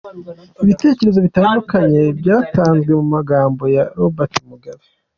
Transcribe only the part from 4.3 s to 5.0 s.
Mugabe.